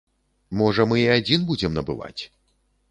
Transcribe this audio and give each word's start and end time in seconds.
Можа 0.61 0.87
мы 0.93 0.99
і 1.03 1.05
адзін 1.17 1.47
будзем 1.51 1.71
набываць. 1.81 2.21